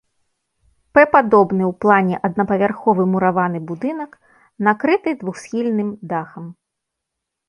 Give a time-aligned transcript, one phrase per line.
[0.97, 4.17] П-падобны ў плане аднапавярховы мураваны будынак
[4.69, 6.49] накрыты двухсхільным дахам.